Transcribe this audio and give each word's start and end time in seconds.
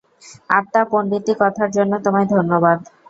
আত্মা, 0.51 0.81
পন্ডিতি 0.91 1.33
কথার 1.41 1.69
জন্য 1.71 1.93
তোমায় 2.05 2.27
ধন্যবাদ। 2.31 2.77